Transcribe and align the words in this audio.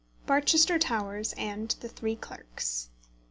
BARCHESTER 0.25 0.79
TOWERS 0.79 1.33
AND 1.33 1.75
THE 1.79 1.87
THREE 1.87 2.15
CLERKS. 2.15 2.89